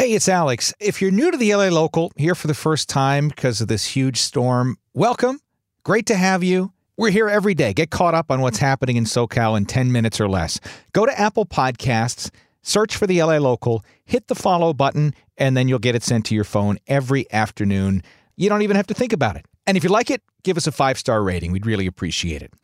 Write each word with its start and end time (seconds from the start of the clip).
Hey, 0.00 0.14
it's 0.14 0.30
Alex. 0.30 0.72
If 0.80 1.02
you're 1.02 1.10
new 1.10 1.30
to 1.30 1.36
the 1.36 1.54
LA 1.54 1.68
Local, 1.68 2.10
here 2.16 2.34
for 2.34 2.46
the 2.46 2.54
first 2.54 2.88
time 2.88 3.28
because 3.28 3.60
of 3.60 3.68
this 3.68 3.84
huge 3.84 4.18
storm, 4.18 4.78
welcome. 4.94 5.40
Great 5.84 6.06
to 6.06 6.16
have 6.16 6.42
you. 6.42 6.72
We're 6.96 7.10
here 7.10 7.28
every 7.28 7.52
day. 7.52 7.74
Get 7.74 7.90
caught 7.90 8.14
up 8.14 8.30
on 8.30 8.40
what's 8.40 8.56
happening 8.56 8.96
in 8.96 9.04
SoCal 9.04 9.58
in 9.58 9.66
10 9.66 9.92
minutes 9.92 10.18
or 10.18 10.26
less. 10.26 10.58
Go 10.94 11.04
to 11.04 11.20
Apple 11.20 11.44
Podcasts, 11.44 12.30
search 12.62 12.96
for 12.96 13.06
the 13.06 13.22
LA 13.22 13.36
Local, 13.36 13.84
hit 14.06 14.28
the 14.28 14.34
follow 14.34 14.72
button, 14.72 15.12
and 15.36 15.54
then 15.54 15.68
you'll 15.68 15.78
get 15.78 15.94
it 15.94 16.02
sent 16.02 16.24
to 16.24 16.34
your 16.34 16.44
phone 16.44 16.78
every 16.86 17.30
afternoon. 17.30 18.02
You 18.38 18.48
don't 18.48 18.62
even 18.62 18.76
have 18.76 18.86
to 18.86 18.94
think 18.94 19.12
about 19.12 19.36
it. 19.36 19.44
And 19.66 19.76
if 19.76 19.84
you 19.84 19.90
like 19.90 20.10
it, 20.10 20.22
give 20.44 20.56
us 20.56 20.66
a 20.66 20.72
five 20.72 20.98
star 20.98 21.22
rating. 21.22 21.52
We'd 21.52 21.66
really 21.66 21.86
appreciate 21.86 22.40
it. 22.40 22.54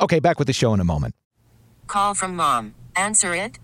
Okay, 0.00 0.20
back 0.20 0.38
with 0.38 0.46
the 0.46 0.52
show 0.52 0.72
in 0.72 0.78
a 0.78 0.84
moment. 0.84 1.16
Call 1.88 2.14
from 2.14 2.36
mom. 2.36 2.76
Answer 2.94 3.34
it. 3.34 3.58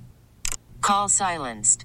Call 0.80 1.08
silenced. 1.08 1.84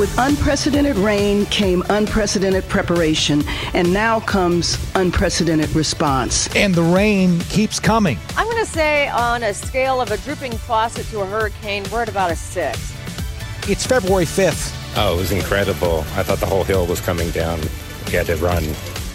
With 0.00 0.18
unprecedented 0.18 0.96
rain 0.96 1.44
came 1.44 1.84
unprecedented 1.90 2.66
preparation, 2.70 3.44
and 3.74 3.92
now 3.92 4.20
comes 4.20 4.78
unprecedented 4.94 5.76
response. 5.76 6.48
And 6.56 6.74
the 6.74 6.82
rain 6.82 7.38
keeps 7.50 7.78
coming. 7.78 8.18
I'm 8.34 8.46
going 8.46 8.64
to 8.64 8.70
say, 8.70 9.08
on 9.08 9.42
a 9.42 9.52
scale 9.52 10.00
of 10.00 10.10
a 10.10 10.16
dripping 10.16 10.52
faucet 10.52 11.04
to 11.08 11.20
a 11.20 11.26
hurricane, 11.26 11.84
we're 11.92 12.00
at 12.00 12.08
about 12.08 12.30
a 12.30 12.36
six. 12.36 12.94
It's 13.68 13.84
February 13.84 14.24
5th. 14.24 14.74
Oh, 14.96 15.16
it 15.16 15.18
was 15.18 15.32
incredible. 15.32 15.98
I 16.14 16.22
thought 16.22 16.38
the 16.38 16.46
whole 16.46 16.64
hill 16.64 16.86
was 16.86 17.02
coming 17.02 17.30
down. 17.32 17.60
We 18.06 18.12
had 18.12 18.24
to 18.28 18.36
run. 18.36 18.64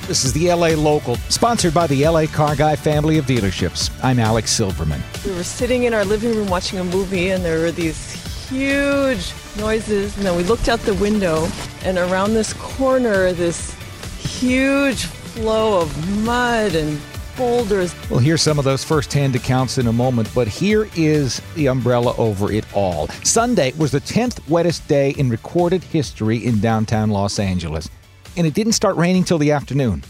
This 0.05 0.23
is 0.23 0.33
the 0.33 0.53
LA 0.53 0.79
Local, 0.79 1.15
sponsored 1.29 1.73
by 1.73 1.87
the 1.87 2.07
LA 2.07 2.27
Car 2.27 2.55
Guy 2.55 2.75
family 2.75 3.17
of 3.17 3.25
dealerships. 3.25 3.89
I'm 4.03 4.19
Alex 4.19 4.51
Silverman. 4.51 5.01
We 5.25 5.33
were 5.33 5.43
sitting 5.43 5.85
in 5.85 5.95
our 5.95 6.05
living 6.05 6.35
room 6.35 6.47
watching 6.47 6.77
a 6.77 6.83
movie, 6.83 7.31
and 7.31 7.43
there 7.43 7.61
were 7.61 7.71
these 7.71 8.23
huge 8.49 9.33
noises. 9.57 10.15
And 10.17 10.25
then 10.25 10.35
we 10.35 10.43
looked 10.43 10.69
out 10.69 10.79
the 10.81 10.93
window, 10.95 11.47
and 11.83 11.97
around 11.97 12.33
this 12.33 12.53
corner, 12.53 13.31
this 13.33 13.73
huge 14.19 15.05
flow 15.05 15.81
of 15.81 16.23
mud 16.23 16.75
and 16.75 16.99
boulders. 17.37 17.93
We'll 18.09 18.19
hear 18.19 18.37
some 18.37 18.57
of 18.57 18.65
those 18.65 18.83
firsthand 18.83 19.35
accounts 19.35 19.77
in 19.77 19.87
a 19.87 19.93
moment, 19.93 20.29
but 20.33 20.47
here 20.47 20.89
is 20.95 21.41
the 21.55 21.67
umbrella 21.67 22.15
over 22.17 22.51
it 22.51 22.65
all. 22.73 23.07
Sunday 23.23 23.73
was 23.77 23.91
the 23.91 23.99
10th 23.99 24.47
wettest 24.49 24.87
day 24.87 25.11
in 25.11 25.29
recorded 25.29 25.83
history 25.83 26.37
in 26.45 26.59
downtown 26.59 27.09
Los 27.09 27.39
Angeles, 27.39 27.89
and 28.37 28.47
it 28.47 28.53
didn't 28.53 28.73
start 28.73 28.95
raining 28.95 29.23
till 29.23 29.37
the 29.37 29.51
afternoon. 29.51 30.03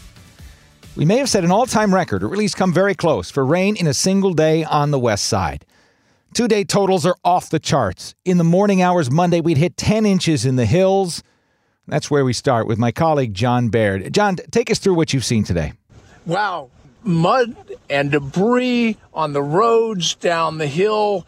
We 0.94 1.04
may 1.04 1.18
have 1.18 1.28
set 1.28 1.44
an 1.44 1.50
all 1.50 1.66
time 1.66 1.94
record, 1.94 2.22
or 2.22 2.32
at 2.32 2.38
least 2.38 2.56
come 2.56 2.72
very 2.72 2.94
close, 2.94 3.30
for 3.30 3.44
rain 3.44 3.76
in 3.76 3.86
a 3.86 3.94
single 3.94 4.32
day 4.32 4.64
on 4.64 4.90
the 4.90 4.98
west 4.98 5.26
side. 5.26 5.64
Two 6.36 6.48
day 6.48 6.64
totals 6.64 7.06
are 7.06 7.16
off 7.24 7.48
the 7.48 7.58
charts. 7.58 8.14
In 8.26 8.36
the 8.36 8.44
morning 8.44 8.82
hours 8.82 9.10
Monday, 9.10 9.40
we'd 9.40 9.56
hit 9.56 9.78
10 9.78 10.04
inches 10.04 10.44
in 10.44 10.56
the 10.56 10.66
hills. 10.66 11.22
That's 11.88 12.10
where 12.10 12.26
we 12.26 12.34
start 12.34 12.66
with 12.66 12.76
my 12.76 12.92
colleague 12.92 13.32
John 13.32 13.70
Baird. 13.70 14.12
John, 14.12 14.36
take 14.50 14.70
us 14.70 14.78
through 14.78 14.96
what 14.96 15.14
you've 15.14 15.24
seen 15.24 15.44
today. 15.44 15.72
Wow. 16.26 16.68
Mud 17.02 17.56
and 17.88 18.10
debris 18.10 18.98
on 19.14 19.32
the 19.32 19.42
roads 19.42 20.14
down 20.16 20.58
the 20.58 20.66
hill, 20.66 21.26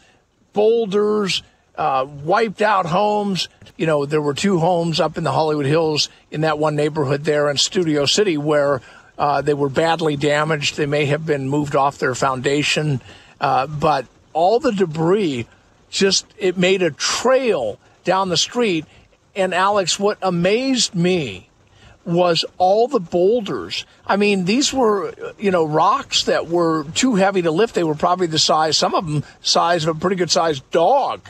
boulders, 0.53 1.43
uh, 1.77 2.05
wiped 2.07 2.61
out 2.61 2.85
homes. 2.85 3.49
You 3.79 3.87
know, 3.87 4.05
there 4.05 4.21
were 4.21 4.35
two 4.35 4.59
homes 4.59 5.01
up 5.01 5.17
in 5.17 5.25
the 5.25 5.33
Hollywood 5.33 5.65
Hills 5.65 6.11
in 6.31 6.43
that 6.43 6.59
one 6.59 6.77
neighborhood 6.77 7.25
there 7.25 7.49
in 7.49 7.57
Studio 7.57 8.05
City 8.05 8.37
where 8.37 8.83
uh, 9.17 9.41
they 9.41 9.55
were 9.55 9.71
badly 9.71 10.17
damaged. 10.17 10.77
They 10.77 10.85
may 10.85 11.07
have 11.07 11.25
been 11.25 11.49
moved 11.49 11.77
off 11.77 11.97
their 11.97 12.15
foundation, 12.15 13.01
uh, 13.41 13.67
but 13.67 14.05
all 14.39 14.61
the 14.61 14.71
debris 14.71 15.49
just 15.91 16.25
it 16.39 16.57
made 16.57 16.81
a 16.81 16.93
trail 16.93 17.77
down 18.05 18.29
the 18.29 18.37
street. 18.37 18.85
And 19.35 19.53
Alex, 19.53 19.99
what 19.99 20.17
amazed 20.23 20.95
me 20.95 21.49
was 22.05 22.45
all 22.57 22.87
the 22.87 23.01
boulders. 23.01 23.85
I 24.07 24.17
mean, 24.17 24.45
these 24.45 24.73
were, 24.73 25.13
you 25.41 25.51
know, 25.51 25.65
rocks 25.67 26.23
that 26.25 26.47
were 26.47 26.85
too 26.95 27.17
heavy 27.17 27.43
to 27.43 27.51
lift. 27.51 27.75
They 27.75 27.83
were 27.83 27.97
probably 27.97 28.29
the 28.29 28.39
size, 28.39 28.79
some 28.79 28.95
of 28.95 29.07
them 29.07 29.25
size 29.41 29.85
of 29.85 29.97
a 29.97 29.99
pretty 29.99 30.15
good 30.15 30.31
sized 30.31 30.71
dog. 30.71 31.21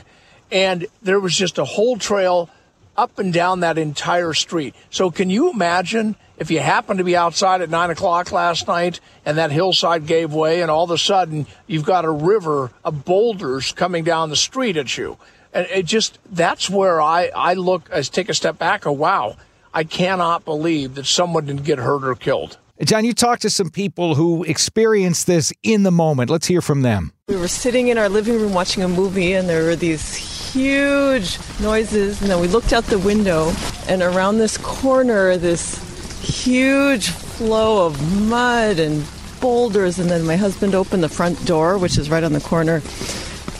And 0.52 0.86
there 1.00 1.18
was 1.18 1.34
just 1.34 1.56
a 1.56 1.64
whole 1.64 1.96
trail 1.96 2.50
up 2.98 3.18
and 3.20 3.32
down 3.32 3.60
that 3.60 3.78
entire 3.78 4.34
street. 4.34 4.74
So 4.90 5.10
can 5.10 5.30
you 5.30 5.50
imagine 5.50 6.16
if 6.36 6.50
you 6.50 6.58
happened 6.58 6.98
to 6.98 7.04
be 7.04 7.16
outside 7.16 7.62
at 7.62 7.70
nine 7.70 7.90
o'clock 7.90 8.32
last 8.32 8.66
night 8.66 9.00
and 9.24 9.38
that 9.38 9.52
hillside 9.52 10.06
gave 10.06 10.34
way 10.34 10.62
and 10.62 10.70
all 10.70 10.84
of 10.84 10.90
a 10.90 10.98
sudden 10.98 11.46
you've 11.68 11.84
got 11.84 12.04
a 12.04 12.10
river 12.10 12.72
of 12.84 13.04
boulders 13.04 13.72
coming 13.72 14.02
down 14.02 14.30
the 14.30 14.36
street 14.36 14.76
at 14.76 14.98
you? 14.98 15.16
And 15.54 15.66
it 15.70 15.86
just, 15.86 16.18
that's 16.30 16.68
where 16.68 17.00
I, 17.00 17.30
I 17.34 17.54
look, 17.54 17.88
I 17.92 18.02
take 18.02 18.28
a 18.28 18.34
step 18.34 18.58
back. 18.58 18.84
Oh, 18.84 18.92
wow. 18.92 19.36
I 19.72 19.84
cannot 19.84 20.44
believe 20.44 20.96
that 20.96 21.06
someone 21.06 21.46
didn't 21.46 21.64
get 21.64 21.78
hurt 21.78 22.04
or 22.04 22.16
killed. 22.16 22.58
John, 22.82 23.04
you 23.04 23.12
talked 23.12 23.42
to 23.42 23.50
some 23.50 23.70
people 23.70 24.14
who 24.14 24.44
experienced 24.44 25.26
this 25.26 25.52
in 25.62 25.84
the 25.84 25.90
moment. 25.90 26.30
Let's 26.30 26.46
hear 26.46 26.60
from 26.60 26.82
them. 26.82 27.12
We 27.28 27.36
were 27.36 27.48
sitting 27.48 27.88
in 27.88 27.98
our 27.98 28.08
living 28.08 28.34
room 28.34 28.54
watching 28.54 28.82
a 28.82 28.88
movie, 28.88 29.32
and 29.32 29.48
there 29.48 29.64
were 29.64 29.76
these 29.76 30.37
huge 30.52 31.38
noises. 31.60 32.20
And 32.20 32.30
then 32.30 32.40
we 32.40 32.48
looked 32.48 32.72
out 32.72 32.84
the 32.84 32.98
window, 32.98 33.52
and 33.88 34.02
around 34.02 34.38
this 34.38 34.56
corner, 34.58 35.36
this 35.36 35.76
huge 36.20 37.10
flow 37.10 37.86
of 37.86 38.28
mud 38.28 38.78
and 38.78 39.04
boulders. 39.40 39.98
And 39.98 40.10
then 40.10 40.24
my 40.24 40.36
husband 40.36 40.74
opened 40.74 41.02
the 41.02 41.08
front 41.08 41.44
door, 41.46 41.78
which 41.78 41.98
is 41.98 42.10
right 42.10 42.24
on 42.24 42.32
the 42.32 42.40
corner. 42.40 42.82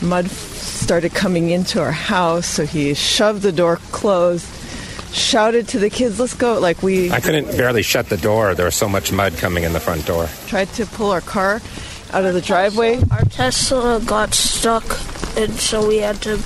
Mud 0.01 0.29
started 0.29 1.13
coming 1.13 1.49
into 1.49 1.81
our 1.81 1.91
house, 1.91 2.45
so 2.45 2.65
he 2.65 2.93
shoved 2.93 3.41
the 3.41 3.51
door 3.51 3.77
closed 3.91 4.47
shouted 5.11 5.67
to 5.69 5.79
the 5.79 5.89
kids, 5.89 6.19
let's 6.19 6.33
go. 6.33 6.59
Like 6.59 6.81
we. 6.83 7.11
I 7.11 7.19
couldn't 7.19 7.45
barely 7.57 7.83
shut 7.83 8.09
the 8.09 8.17
door. 8.17 8.55
There 8.55 8.65
was 8.65 8.75
so 8.75 8.87
much 8.87 9.11
mud 9.11 9.37
coming 9.37 9.63
in 9.63 9.73
the 9.73 9.79
front 9.79 10.05
door. 10.05 10.27
Tried 10.47 10.69
to 10.73 10.85
pull 10.85 11.11
our 11.11 11.21
car 11.21 11.61
out 12.11 12.25
of 12.25 12.33
the 12.33 12.41
driveway. 12.41 12.99
Our 13.11 13.25
Tesla 13.25 14.01
got 14.05 14.33
stuck, 14.33 14.83
and 15.37 15.53
so 15.53 15.87
we 15.87 15.97
had 15.97 16.21
to. 16.23 16.39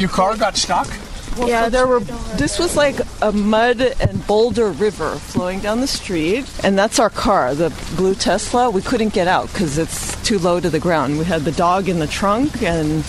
Your 0.00 0.08
car 0.08 0.34
got 0.34 0.56
stuck? 0.56 0.88
Yeah, 1.36 1.68
there 1.68 1.86
were. 1.86 2.00
This 2.00 2.58
was 2.58 2.74
like 2.74 2.96
a 3.20 3.32
mud 3.32 3.80
and 3.80 4.26
boulder 4.26 4.70
river 4.70 5.16
flowing 5.16 5.60
down 5.60 5.80
the 5.80 5.86
street, 5.86 6.46
and 6.64 6.76
that's 6.76 6.98
our 6.98 7.10
car, 7.10 7.54
the 7.54 7.70
blue 7.96 8.14
Tesla. 8.14 8.70
We 8.70 8.80
couldn't 8.80 9.12
get 9.12 9.28
out 9.28 9.48
because 9.52 9.76
it's 9.76 10.20
too 10.22 10.38
low 10.38 10.58
to 10.58 10.70
the 10.70 10.80
ground. 10.80 11.18
We 11.18 11.24
had 11.26 11.42
the 11.42 11.52
dog 11.52 11.88
in 11.90 11.98
the 11.98 12.06
trunk, 12.06 12.62
and 12.62 13.04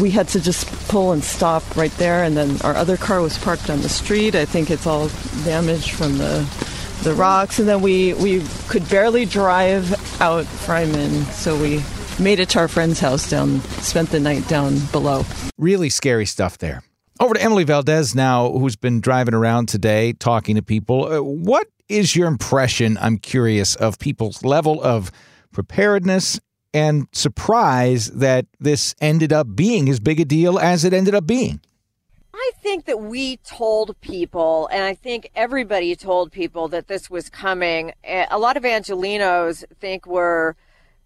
we 0.00 0.10
had 0.10 0.28
to 0.28 0.40
just 0.40 0.66
pull 0.88 1.12
and 1.12 1.24
stop 1.24 1.62
right 1.76 1.92
there. 1.92 2.24
And 2.24 2.36
then 2.36 2.60
our 2.60 2.74
other 2.74 2.98
car 2.98 3.22
was 3.22 3.38
parked 3.38 3.70
on 3.70 3.80
the 3.80 3.88
street. 3.88 4.34
I 4.34 4.44
think 4.44 4.70
it's 4.70 4.86
all 4.86 5.08
damaged 5.44 5.92
from 5.92 6.18
the 6.18 6.46
the 7.04 7.14
rocks. 7.14 7.58
And 7.58 7.66
then 7.66 7.80
we 7.80 8.12
we 8.14 8.44
could 8.68 8.88
barely 8.88 9.24
drive 9.24 9.92
out 10.20 10.44
Fryman, 10.44 11.24
so 11.32 11.60
we 11.60 11.82
made 12.18 12.40
it 12.40 12.48
to 12.50 12.58
our 12.58 12.68
friend's 12.68 13.00
house 13.00 13.28
down. 13.30 13.60
Spent 13.82 14.10
the 14.10 14.20
night 14.20 14.46
down 14.48 14.78
below. 14.92 15.24
Really 15.58 15.90
scary 15.90 16.26
stuff 16.26 16.58
there. 16.58 16.82
Over 17.18 17.34
to 17.34 17.42
Emily 17.42 17.64
Valdez 17.64 18.14
now, 18.14 18.50
who's 18.52 18.76
been 18.76 19.00
driving 19.00 19.34
around 19.34 19.68
today 19.68 20.12
talking 20.12 20.56
to 20.56 20.62
people. 20.62 21.10
Uh, 21.10 21.22
what 21.22 21.66
is 21.88 22.14
your 22.14 22.28
impression? 22.28 22.98
I'm 23.00 23.16
curious 23.16 23.74
of 23.74 23.98
people's 23.98 24.44
level 24.44 24.82
of 24.82 25.10
preparedness 25.52 26.40
and 26.74 27.08
surprise 27.12 28.08
that 28.08 28.44
this 28.60 28.94
ended 29.00 29.32
up 29.32 29.56
being 29.56 29.88
as 29.88 29.98
big 29.98 30.20
a 30.20 30.26
deal 30.26 30.58
as 30.58 30.84
it 30.84 30.92
ended 30.92 31.14
up 31.14 31.26
being. 31.26 31.60
I 32.34 32.50
think 32.62 32.84
that 32.84 33.00
we 33.00 33.38
told 33.38 33.98
people, 34.02 34.68
and 34.70 34.84
I 34.84 34.92
think 34.92 35.30
everybody 35.34 35.96
told 35.96 36.32
people 36.32 36.68
that 36.68 36.86
this 36.86 37.08
was 37.08 37.30
coming. 37.30 37.92
A 38.04 38.38
lot 38.38 38.58
of 38.58 38.62
Angelinos 38.62 39.64
think 39.80 40.06
we're 40.06 40.54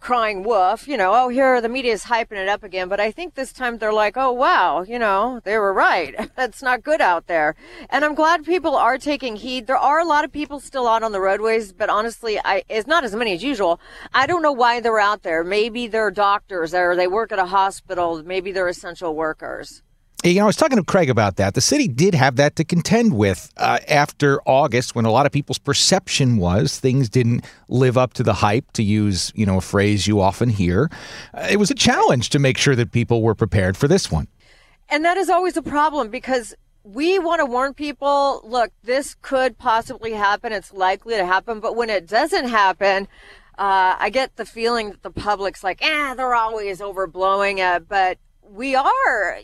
crying 0.01 0.43
wolf, 0.43 0.89
you 0.89 0.97
know, 0.97 1.13
oh, 1.15 1.29
here 1.29 1.61
the 1.61 1.69
media 1.69 1.93
is 1.93 2.05
hyping 2.05 2.39
it 2.39 2.49
up 2.49 2.63
again. 2.63 2.89
But 2.89 3.01
I 3.01 3.11
think 3.11 3.35
this 3.35 3.53
time 3.53 3.79
they're 3.79 3.93
like, 3.93 4.17
oh, 4.17 4.33
wow, 4.33 4.83
you 4.83 4.99
know, 4.99 5.41
they 5.45 5.57
were 5.59 5.73
right. 5.73 6.15
it's 6.39 6.63
not 6.63 6.83
good 6.83 7.01
out 7.01 7.27
there. 7.27 7.55
And 7.91 8.05
I'm 8.05 8.15
glad 8.15 8.45
people 8.45 8.75
are 8.75 8.99
taking 8.99 9.37
heed. 9.37 9.67
There 9.67 9.77
are 9.77 10.01
a 10.01 10.05
lot 10.05 10.25
of 10.25 10.33
people 10.33 10.59
still 10.59 10.89
out 10.89 11.03
on 11.03 11.13
the 11.13 11.21
roadways, 11.21 11.73
but 11.73 11.91
honestly, 11.91 12.41
I, 12.45 12.63
it's 12.69 12.89
not 12.89 13.05
as 13.05 13.15
many 13.15 13.35
as 13.35 13.43
usual. 13.43 13.79
I 14.13 14.27
don't 14.27 14.43
know 14.43 14.53
why 14.53 14.81
they're 14.81 14.99
out 14.99 15.23
there. 15.23 15.45
Maybe 15.45 15.87
they're 15.87 16.11
doctors 16.11 16.75
or 16.75 16.97
they 16.97 17.07
work 17.07 17.31
at 17.31 17.39
a 17.39 17.47
hospital. 17.47 18.23
Maybe 18.25 18.53
they're 18.53 18.69
essential 18.69 19.15
workers. 19.15 19.83
You 20.23 20.35
know, 20.35 20.43
I 20.43 20.47
was 20.47 20.57
talking 20.57 20.77
to 20.77 20.85
Craig 20.85 21.09
about 21.09 21.37
that. 21.37 21.55
The 21.55 21.63
city 21.63 21.89
did 21.89 22.15
have 22.15 22.37
that 22.37 22.55
to 22.57 22.65
contend 22.65 23.17
with 23.17 23.51
uh, 23.57 23.79
after 23.89 24.43
August, 24.45 24.95
when 24.95 25.07
a 25.07 25.11
lot 25.11 25.25
of 25.25 25.33
people's 25.33 25.59
perception 25.59 26.37
was 26.37 26.79
things 26.79 27.09
didn't 27.09 27.43
live 27.69 27.97
up 27.97 28.13
to 28.15 28.23
the 28.23 28.35
hype. 28.35 28.71
To 28.73 28.83
use, 28.83 29.33
you 29.35 29.47
know, 29.47 29.57
a 29.57 29.63
phrase 29.63 30.07
you 30.07 30.21
often 30.21 30.51
hear, 30.51 30.91
uh, 31.33 31.49
it 31.51 31.57
was 31.57 31.71
a 31.71 31.75
challenge 31.75 32.29
to 32.31 32.39
make 32.39 32.59
sure 32.59 32.77
that 32.77 32.93
people 32.93 33.23
were 33.23 33.35
prepared 33.35 33.79
for 33.79 33.89
this 33.89 34.13
one. 34.13 34.29
And 34.91 35.07
that 35.07 35.17
is 35.17 35.31
always 35.31 35.57
a 35.57 35.63
problem 35.63 36.11
because 36.11 36.55
we 36.85 37.19
want 37.19 37.41
to 37.41 37.47
warn 37.47 37.73
people. 37.73 38.43
Look, 38.45 38.73
this 38.83 39.17
could 39.23 39.57
possibly 39.57 40.13
happen. 40.13 40.53
It's 40.53 40.71
likely 40.71 41.17
to 41.17 41.25
happen, 41.25 41.61
but 41.61 41.77
when 41.77 41.89
it 41.89 42.07
doesn't 42.07 42.51
happen, 42.51 43.09
uh, 43.59 43.97
I 43.99 44.11
get 44.11 44.37
the 44.37 44.45
feeling 44.45 44.91
that 44.91 45.03
the 45.03 45.11
public's 45.11 45.65
like, 45.65 45.83
eh, 45.83 46.15
they're 46.15 46.35
always 46.35 46.81
overblowing 46.81 47.59
it, 47.59 47.89
but 47.89 48.19
we 48.51 48.75
are 48.75 49.39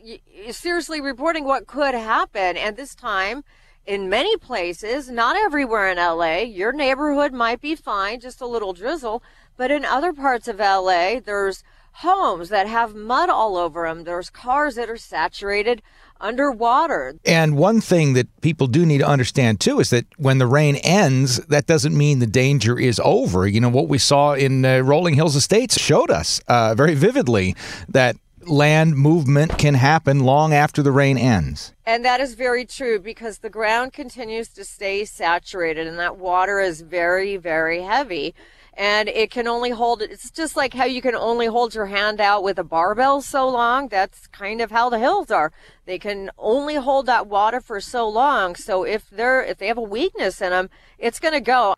seriously 0.50 1.00
reporting 1.00 1.44
what 1.44 1.67
could 1.67 1.94
happen. 1.94 2.56
And 2.56 2.76
this 2.76 2.94
time, 2.94 3.44
in 3.87 4.08
many 4.08 4.37
places, 4.37 5.08
not 5.08 5.37
everywhere 5.37 5.88
in 5.88 5.97
LA, 5.97 6.38
your 6.38 6.73
neighborhood 6.73 7.32
might 7.32 7.61
be 7.61 7.76
fine, 7.76 8.20
just 8.20 8.41
a 8.41 8.47
little 8.47 8.73
drizzle. 8.73 9.23
But 9.56 9.70
in 9.70 9.85
other 9.85 10.12
parts 10.12 10.49
of 10.49 10.58
LA, 10.58 11.20
there's 11.20 11.62
homes 12.00 12.50
that 12.50 12.67
have 12.67 12.94
mud 12.94 13.31
all 13.31 13.56
over 13.56 13.87
them. 13.87 14.05
There's 14.05 14.29
cars 14.29 14.75
that 14.75 14.91
are 14.91 14.99
saturated 14.99 15.82
underwater. 16.20 17.14
And 17.25 17.56
one 17.56 17.81
thing 17.81 18.14
that 18.14 18.29
people 18.41 18.67
do 18.67 18.85
need 18.85 18.99
to 18.99 19.06
understand 19.06 19.61
too 19.61 19.81
is 19.81 19.91
that 19.91 20.06
when 20.17 20.38
the 20.38 20.47
rain 20.47 20.76
ends, 20.76 21.38
that 21.47 21.67
doesn't 21.67 21.97
mean 21.97 22.19
the 22.19 22.26
danger 22.26 22.79
is 22.79 23.00
over. 23.05 23.47
You 23.47 23.61
know, 23.61 23.69
what 23.69 23.88
we 23.88 23.99
saw 23.99 24.35
in 24.35 24.64
uh, 24.64 24.81
Rolling 24.81 25.14
Hills 25.14 25.37
Estates 25.37 25.79
showed 25.79 26.11
us 26.11 26.41
uh, 26.49 26.75
very 26.75 26.94
vividly 26.94 27.55
that 27.88 28.17
land 28.48 28.96
movement 28.96 29.58
can 29.58 29.75
happen 29.75 30.20
long 30.20 30.52
after 30.52 30.82
the 30.82 30.93
rain 30.93 31.19
ends. 31.19 31.72
And 31.84 32.04
that 32.04 32.20
is 32.20 32.34
very 32.34 32.64
true 32.64 32.98
because 32.98 33.38
the 33.38 33.50
ground 33.50 33.93
continues 33.93 34.48
to 34.50 34.64
stay 34.64 35.04
saturated 35.04 35.87
and 35.87 35.98
that 35.98 36.16
water 36.16 36.60
is 36.60 36.81
very, 36.82 37.37
very 37.37 37.82
heavy. 37.82 38.34
And 38.78 39.08
it 39.08 39.31
can 39.31 39.48
only 39.48 39.70
hold 39.70 40.02
it. 40.02 40.10
It's 40.10 40.31
just 40.31 40.54
like 40.54 40.75
how 40.75 40.84
you 40.84 41.00
can 41.00 41.14
only 41.14 41.46
hold 41.46 41.75
your 41.75 41.87
hand 41.87 42.20
out 42.20 42.43
with 42.43 42.58
a 42.58 42.64
barbell 42.64 43.22
so 43.22 43.48
long. 43.48 43.88
That's 43.88 44.26
kind 44.26 44.60
of 44.60 44.70
how 44.70 44.90
the 44.90 44.99
hills 44.99 45.31
are. 45.31 45.50
They 45.87 45.99
can 45.99 46.31
only 46.37 46.75
hold 46.75 47.06
that 47.06 47.26
water 47.26 47.62
for 47.62 47.81
so 47.81 48.06
long. 48.06 48.54
So 48.54 48.84
if 48.84 49.08
they're, 49.08 49.42
if 49.42 49.56
they 49.56 49.69
have 49.69 49.78
a 49.78 49.82
weakness 49.82 50.42
in 50.42 50.50
them, 50.50 50.69
it's 50.99 51.19
going 51.19 51.32
to 51.32 51.40
go. 51.40 51.75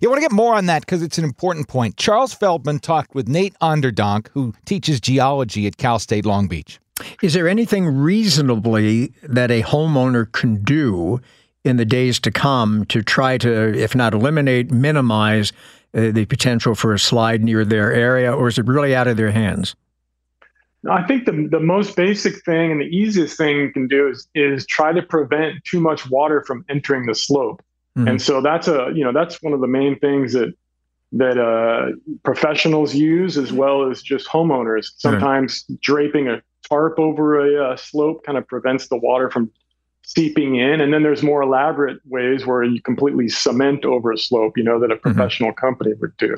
You 0.00 0.08
want 0.08 0.18
to 0.18 0.28
get 0.28 0.32
more 0.32 0.54
on 0.54 0.66
that 0.66 0.80
because 0.82 1.02
it's 1.02 1.18
an 1.18 1.24
important 1.24 1.68
point. 1.68 1.96
Charles 1.96 2.32
Feldman 2.32 2.78
talked 2.78 3.14
with 3.14 3.28
Nate 3.28 3.54
Onderdonk, 3.60 4.28
who 4.28 4.54
teaches 4.64 5.00
geology 5.00 5.66
at 5.66 5.76
Cal 5.76 5.98
State 5.98 6.24
Long 6.24 6.48
Beach. 6.48 6.78
Is 7.22 7.32
there 7.34 7.48
anything 7.48 7.86
reasonably 7.86 9.12
that 9.22 9.50
a 9.50 9.62
homeowner 9.62 10.30
can 10.30 10.62
do 10.62 11.20
in 11.64 11.76
the 11.76 11.84
days 11.84 12.18
to 12.20 12.30
come 12.30 12.84
to 12.86 13.02
try 13.02 13.38
to, 13.38 13.78
if 13.78 13.94
not 13.94 14.14
eliminate, 14.14 14.70
minimize 14.70 15.52
uh, 15.94 16.10
the 16.10 16.24
potential 16.26 16.74
for 16.74 16.94
a 16.94 16.98
slide 16.98 17.42
near 17.42 17.64
their 17.64 17.92
area, 17.92 18.32
or 18.32 18.48
is 18.48 18.58
it 18.58 18.66
really 18.66 18.94
out 18.94 19.08
of 19.08 19.16
their 19.16 19.30
hands? 19.30 19.74
I 20.88 21.02
think 21.02 21.26
the, 21.26 21.48
the 21.50 21.60
most 21.60 21.94
basic 21.94 22.42
thing 22.44 22.72
and 22.72 22.80
the 22.80 22.86
easiest 22.86 23.36
thing 23.36 23.58
you 23.58 23.70
can 23.70 23.86
do 23.86 24.08
is, 24.08 24.26
is 24.34 24.66
try 24.66 24.92
to 24.92 25.02
prevent 25.02 25.62
too 25.64 25.80
much 25.80 26.08
water 26.08 26.42
from 26.46 26.64
entering 26.70 27.06
the 27.06 27.14
slope. 27.14 27.62
Mm-hmm. 27.96 28.08
And 28.08 28.22
so 28.22 28.40
that's 28.40 28.68
a 28.68 28.92
you 28.94 29.04
know 29.04 29.12
that's 29.12 29.42
one 29.42 29.52
of 29.52 29.60
the 29.60 29.66
main 29.66 29.98
things 29.98 30.32
that 30.32 30.54
that 31.12 31.38
uh, 31.38 31.96
professionals 32.22 32.94
use 32.94 33.36
as 33.36 33.52
well 33.52 33.90
as 33.90 34.02
just 34.02 34.28
homeowners. 34.28 34.90
Sometimes 34.96 35.64
draping 35.80 36.28
a 36.28 36.40
tarp 36.68 36.98
over 36.98 37.40
a, 37.40 37.72
a 37.74 37.78
slope 37.78 38.24
kind 38.24 38.38
of 38.38 38.46
prevents 38.46 38.88
the 38.88 38.96
water 38.96 39.28
from 39.28 39.50
seeping 40.04 40.56
in. 40.56 40.80
And 40.80 40.92
then 40.92 41.02
there's 41.02 41.22
more 41.22 41.42
elaborate 41.42 42.00
ways 42.06 42.46
where 42.46 42.62
you 42.62 42.80
completely 42.82 43.28
cement 43.28 43.84
over 43.84 44.12
a 44.12 44.18
slope, 44.18 44.56
you 44.56 44.64
know, 44.64 44.78
that 44.80 44.90
a 44.90 44.94
mm-hmm. 44.94 45.02
professional 45.02 45.50
mm-hmm. 45.50 45.66
company 45.66 45.92
would 46.00 46.16
do. 46.16 46.36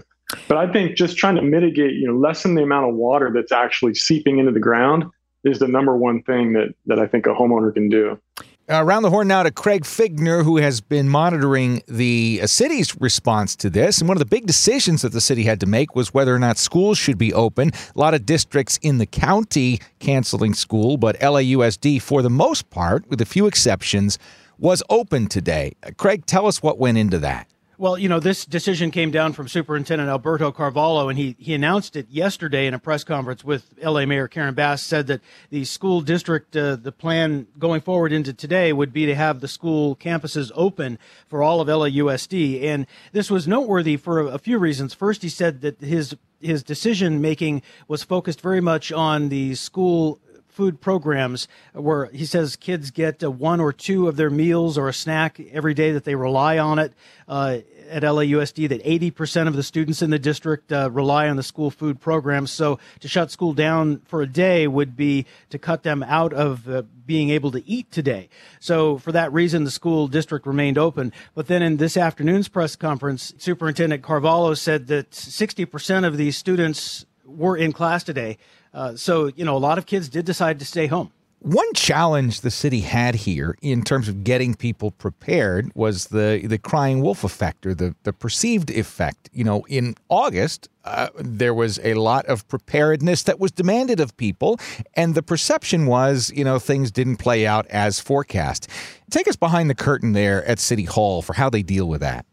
But 0.48 0.56
I 0.56 0.70
think 0.72 0.96
just 0.96 1.16
trying 1.16 1.36
to 1.36 1.42
mitigate, 1.42 1.94
you 1.94 2.06
know, 2.06 2.16
lessen 2.16 2.54
the 2.54 2.62
amount 2.62 2.88
of 2.88 2.94
water 2.94 3.30
that's 3.34 3.52
actually 3.52 3.94
seeping 3.94 4.38
into 4.38 4.52
the 4.52 4.60
ground 4.60 5.04
is 5.44 5.58
the 5.58 5.68
number 5.68 5.96
one 5.96 6.22
thing 6.22 6.52
that 6.52 6.74
that 6.86 6.98
I 6.98 7.06
think 7.06 7.26
a 7.26 7.30
homeowner 7.30 7.74
can 7.74 7.88
do. 7.88 8.18
Around 8.68 9.02
the 9.02 9.10
horn 9.10 9.26
now 9.26 9.42
to 9.42 9.50
Craig 9.50 9.82
Fiegener, 9.82 10.44
who 10.44 10.58
has 10.58 10.80
been 10.80 11.08
monitoring 11.08 11.82
the 11.88 12.38
uh, 12.40 12.46
city's 12.46 12.98
response 13.00 13.56
to 13.56 13.68
this. 13.68 13.98
And 13.98 14.06
one 14.06 14.16
of 14.16 14.20
the 14.20 14.24
big 14.24 14.46
decisions 14.46 15.02
that 15.02 15.10
the 15.10 15.20
city 15.20 15.42
had 15.42 15.58
to 15.60 15.66
make 15.66 15.96
was 15.96 16.14
whether 16.14 16.32
or 16.32 16.38
not 16.38 16.58
schools 16.58 16.96
should 16.96 17.18
be 17.18 17.34
open. 17.34 17.72
A 17.94 17.98
lot 17.98 18.14
of 18.14 18.24
districts 18.24 18.78
in 18.80 18.98
the 18.98 19.06
county 19.06 19.80
canceling 19.98 20.54
school, 20.54 20.96
but 20.96 21.18
LAUSD, 21.18 22.00
for 22.00 22.22
the 22.22 22.30
most 22.30 22.70
part, 22.70 23.04
with 23.08 23.20
a 23.20 23.26
few 23.26 23.46
exceptions, 23.46 24.16
was 24.58 24.80
open 24.88 25.26
today. 25.26 25.72
Uh, 25.82 25.90
Craig, 25.96 26.24
tell 26.24 26.46
us 26.46 26.62
what 26.62 26.78
went 26.78 26.98
into 26.98 27.18
that. 27.18 27.51
Well, 27.82 27.98
you 27.98 28.08
know, 28.08 28.20
this 28.20 28.44
decision 28.46 28.92
came 28.92 29.10
down 29.10 29.32
from 29.32 29.48
Superintendent 29.48 30.08
Alberto 30.08 30.52
Carvalho, 30.52 31.08
and 31.08 31.18
he, 31.18 31.34
he 31.40 31.52
announced 31.52 31.96
it 31.96 32.08
yesterday 32.08 32.68
in 32.68 32.74
a 32.74 32.78
press 32.78 33.02
conference 33.02 33.42
with 33.42 33.74
LA 33.82 34.06
Mayor 34.06 34.28
Karen 34.28 34.54
Bass. 34.54 34.84
Said 34.84 35.08
that 35.08 35.20
the 35.50 35.64
school 35.64 36.00
district, 36.00 36.56
uh, 36.56 36.76
the 36.76 36.92
plan 36.92 37.48
going 37.58 37.80
forward 37.80 38.12
into 38.12 38.32
today 38.32 38.72
would 38.72 38.92
be 38.92 39.06
to 39.06 39.16
have 39.16 39.40
the 39.40 39.48
school 39.48 39.96
campuses 39.96 40.52
open 40.54 40.96
for 41.26 41.42
all 41.42 41.60
of 41.60 41.66
LAUSD. 41.66 42.62
And 42.62 42.86
this 43.10 43.32
was 43.32 43.48
noteworthy 43.48 43.96
for 43.96 44.20
a, 44.20 44.26
a 44.26 44.38
few 44.38 44.58
reasons. 44.58 44.94
First, 44.94 45.22
he 45.22 45.28
said 45.28 45.60
that 45.62 45.80
his 45.80 46.14
his 46.40 46.62
decision 46.62 47.20
making 47.20 47.62
was 47.88 48.04
focused 48.04 48.40
very 48.40 48.60
much 48.60 48.92
on 48.92 49.28
the 49.28 49.56
school 49.56 50.20
food 50.52 50.80
programs 50.80 51.48
where 51.72 52.06
he 52.06 52.26
says 52.26 52.56
kids 52.56 52.90
get 52.90 53.24
uh, 53.24 53.30
one 53.30 53.58
or 53.58 53.72
two 53.72 54.06
of 54.06 54.16
their 54.16 54.30
meals 54.30 54.76
or 54.76 54.88
a 54.88 54.92
snack 54.92 55.40
every 55.50 55.74
day 55.74 55.92
that 55.92 56.04
they 56.04 56.14
rely 56.14 56.58
on 56.58 56.78
it. 56.78 56.92
Uh, 57.26 57.58
at 57.92 58.02
LAUSD 58.02 58.68
that 58.70 58.82
80% 58.82 59.48
of 59.48 59.54
the 59.54 59.62
students 59.62 60.00
in 60.02 60.10
the 60.10 60.18
district 60.18 60.72
uh, 60.72 60.90
rely 60.90 61.28
on 61.28 61.36
the 61.36 61.42
school 61.42 61.70
food 61.70 62.00
program. 62.00 62.46
So 62.46 62.78
to 63.00 63.08
shut 63.08 63.30
school 63.30 63.52
down 63.52 64.00
for 64.06 64.22
a 64.22 64.26
day 64.26 64.66
would 64.66 64.96
be 64.96 65.26
to 65.50 65.58
cut 65.58 65.82
them 65.82 66.02
out 66.02 66.32
of 66.32 66.68
uh, 66.68 66.82
being 67.04 67.30
able 67.30 67.50
to 67.52 67.68
eat 67.68 67.90
today. 67.90 68.30
So 68.60 68.96
for 68.96 69.12
that 69.12 69.32
reason, 69.32 69.64
the 69.64 69.70
school 69.70 70.08
district 70.08 70.46
remained 70.46 70.78
open. 70.78 71.12
But 71.34 71.48
then 71.48 71.62
in 71.62 71.76
this 71.76 71.96
afternoon's 71.96 72.48
press 72.48 72.76
conference, 72.76 73.34
Superintendent 73.36 74.02
Carvalho 74.02 74.54
said 74.54 74.86
that 74.86 75.10
60% 75.10 76.06
of 76.06 76.16
these 76.16 76.36
students 76.36 77.04
were 77.26 77.56
in 77.56 77.72
class 77.72 78.02
today. 78.04 78.38
Uh, 78.74 78.96
so, 78.96 79.26
you 79.36 79.44
know, 79.44 79.56
a 79.56 79.58
lot 79.58 79.78
of 79.78 79.86
kids 79.86 80.08
did 80.08 80.24
decide 80.24 80.58
to 80.58 80.64
stay 80.64 80.86
home. 80.86 81.12
One 81.40 81.74
challenge 81.74 82.42
the 82.42 82.52
city 82.52 82.82
had 82.82 83.16
here 83.16 83.56
in 83.60 83.82
terms 83.82 84.06
of 84.08 84.22
getting 84.22 84.54
people 84.54 84.92
prepared 84.92 85.72
was 85.74 86.06
the 86.06 86.40
the 86.44 86.56
crying 86.56 87.00
wolf 87.02 87.24
effect 87.24 87.66
or 87.66 87.74
the, 87.74 87.96
the 88.04 88.12
perceived 88.12 88.70
effect. 88.70 89.28
You 89.32 89.42
know, 89.42 89.64
in 89.66 89.96
August, 90.08 90.68
uh, 90.84 91.08
there 91.18 91.52
was 91.52 91.80
a 91.82 91.94
lot 91.94 92.26
of 92.26 92.46
preparedness 92.46 93.24
that 93.24 93.40
was 93.40 93.50
demanded 93.50 93.98
of 93.98 94.16
people, 94.16 94.60
and 94.94 95.16
the 95.16 95.22
perception 95.22 95.86
was, 95.86 96.30
you 96.32 96.44
know, 96.44 96.60
things 96.60 96.92
didn't 96.92 97.16
play 97.16 97.44
out 97.44 97.66
as 97.70 97.98
forecast. 97.98 98.68
Take 99.10 99.26
us 99.26 99.34
behind 99.34 99.68
the 99.68 99.74
curtain 99.74 100.12
there 100.12 100.44
at 100.44 100.60
City 100.60 100.84
Hall 100.84 101.22
for 101.22 101.32
how 101.32 101.50
they 101.50 101.64
deal 101.64 101.88
with 101.88 102.02
that 102.02 102.24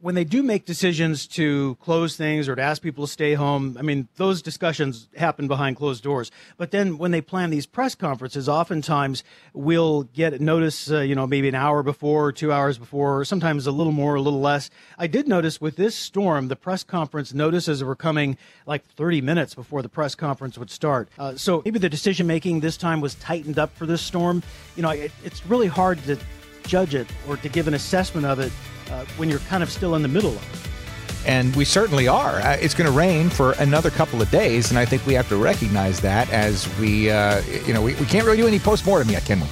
when 0.00 0.14
they 0.14 0.24
do 0.24 0.42
make 0.42 0.64
decisions 0.64 1.26
to 1.26 1.76
close 1.76 2.16
things 2.16 2.48
or 2.48 2.56
to 2.56 2.62
ask 2.62 2.80
people 2.80 3.06
to 3.06 3.12
stay 3.12 3.34
home, 3.34 3.76
I 3.78 3.82
mean, 3.82 4.08
those 4.16 4.40
discussions 4.40 5.08
happen 5.16 5.46
behind 5.46 5.76
closed 5.76 6.02
doors. 6.02 6.30
But 6.56 6.70
then 6.70 6.96
when 6.96 7.10
they 7.10 7.20
plan 7.20 7.50
these 7.50 7.66
press 7.66 7.94
conferences, 7.94 8.48
oftentimes 8.48 9.22
we'll 9.52 10.04
get 10.04 10.40
notice, 10.40 10.90
uh, 10.90 11.00
you 11.00 11.14
know, 11.14 11.26
maybe 11.26 11.48
an 11.48 11.54
hour 11.54 11.82
before, 11.82 12.32
two 12.32 12.50
hours 12.50 12.78
before, 12.78 13.24
sometimes 13.24 13.66
a 13.66 13.72
little 13.72 13.92
more, 13.92 14.14
a 14.14 14.20
little 14.20 14.40
less. 14.40 14.70
I 14.98 15.06
did 15.06 15.28
notice 15.28 15.60
with 15.60 15.76
this 15.76 15.94
storm, 15.94 16.48
the 16.48 16.56
press 16.56 16.82
conference 16.82 17.34
notices 17.34 17.84
were 17.84 17.96
coming 17.96 18.38
like 18.66 18.84
30 18.84 19.20
minutes 19.20 19.54
before 19.54 19.82
the 19.82 19.88
press 19.88 20.14
conference 20.14 20.56
would 20.56 20.70
start. 20.70 21.10
Uh, 21.18 21.36
so 21.36 21.60
maybe 21.64 21.78
the 21.78 21.90
decision 21.90 22.26
making 22.26 22.60
this 22.60 22.76
time 22.76 23.00
was 23.00 23.14
tightened 23.16 23.58
up 23.58 23.74
for 23.76 23.84
this 23.84 24.00
storm. 24.00 24.42
You 24.76 24.82
know, 24.82 24.90
it, 24.90 25.12
it's 25.24 25.44
really 25.46 25.66
hard 25.66 26.02
to 26.04 26.18
judge 26.66 26.94
it 26.94 27.06
or 27.28 27.36
to 27.36 27.48
give 27.48 27.68
an 27.68 27.74
assessment 27.74 28.26
of 28.26 28.38
it 28.38 28.52
uh, 28.90 29.04
when 29.16 29.28
you're 29.28 29.38
kind 29.40 29.62
of 29.62 29.70
still 29.70 29.94
in 29.94 30.02
the 30.02 30.08
middle 30.08 30.30
of 30.30 30.36
it. 30.36 30.70
And 31.26 31.54
we 31.54 31.64
certainly 31.64 32.08
are. 32.08 32.40
Uh, 32.40 32.56
it's 32.60 32.74
going 32.74 32.90
to 32.90 32.96
rain 32.96 33.28
for 33.28 33.52
another 33.52 33.90
couple 33.90 34.22
of 34.22 34.30
days, 34.30 34.70
and 34.70 34.78
I 34.78 34.84
think 34.84 35.06
we 35.06 35.14
have 35.14 35.28
to 35.28 35.36
recognize 35.36 36.00
that 36.00 36.30
as 36.30 36.66
we, 36.78 37.10
uh, 37.10 37.42
you 37.66 37.74
know, 37.74 37.82
we, 37.82 37.94
we 37.96 38.06
can't 38.06 38.24
really 38.24 38.38
do 38.38 38.46
any 38.46 38.58
postmortem 38.58 39.10
yet, 39.10 39.24
can 39.24 39.40
we? 39.40 39.46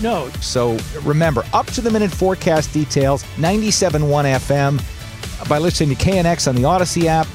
No. 0.00 0.30
So 0.40 0.78
remember, 1.02 1.44
up 1.52 1.66
to 1.66 1.80
the 1.80 1.90
minute 1.90 2.10
forecast 2.10 2.72
details, 2.72 3.24
97.1 3.36 4.00
FM. 4.00 5.48
By 5.48 5.58
listening 5.58 5.96
to 5.96 6.04
KNX 6.04 6.48
on 6.48 6.54
the 6.54 6.62
Audacy 6.62 7.04
app, 7.04 7.26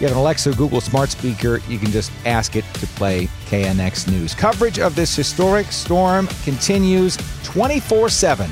you 0.00 0.06
have 0.06 0.16
an 0.16 0.18
Alexa 0.18 0.52
Google 0.54 0.80
smart 0.80 1.10
speaker, 1.10 1.60
you 1.68 1.78
can 1.78 1.90
just 1.90 2.10
ask 2.24 2.56
it 2.56 2.64
to 2.74 2.86
play 2.88 3.26
KNX 3.46 4.10
News. 4.10 4.34
Coverage 4.34 4.78
of 4.78 4.96
this 4.96 5.14
historic 5.14 5.66
storm 5.66 6.26
continues 6.42 7.18
24 7.44 8.08
7 8.08 8.50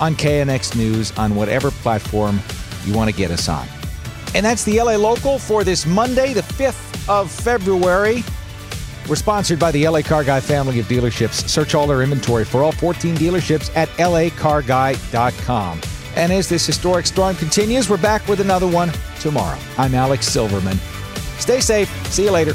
on 0.00 0.14
KNX 0.14 0.76
News 0.76 1.16
on 1.18 1.34
whatever 1.34 1.70
platform 1.70 2.40
you 2.84 2.94
want 2.94 3.10
to 3.10 3.16
get 3.16 3.30
us 3.30 3.48
on. 3.48 3.66
And 4.34 4.44
that's 4.44 4.64
the 4.64 4.80
LA 4.80 4.96
Local 4.96 5.38
for 5.38 5.64
this 5.64 5.86
Monday, 5.86 6.32
the 6.32 6.42
5th 6.42 7.08
of 7.08 7.30
February. 7.30 8.22
We're 9.08 9.16
sponsored 9.16 9.58
by 9.58 9.70
the 9.70 9.88
LA 9.88 10.02
Car 10.02 10.24
Guy 10.24 10.40
family 10.40 10.80
of 10.80 10.86
dealerships. 10.86 11.48
Search 11.48 11.74
all 11.74 11.86
their 11.86 12.02
inventory 12.02 12.44
for 12.44 12.62
all 12.62 12.72
14 12.72 13.14
dealerships 13.16 13.74
at 13.76 13.88
lacarguy.com. 13.90 15.80
And 16.16 16.32
as 16.32 16.48
this 16.48 16.66
historic 16.66 17.06
storm 17.06 17.36
continues, 17.36 17.88
we're 17.88 17.98
back 17.98 18.26
with 18.26 18.40
another 18.40 18.66
one 18.66 18.90
tomorrow. 19.20 19.58
I'm 19.78 19.94
Alex 19.94 20.26
Silverman. 20.26 20.78
Stay 21.38 21.60
safe. 21.60 21.88
See 22.10 22.24
you 22.24 22.30
later. 22.30 22.54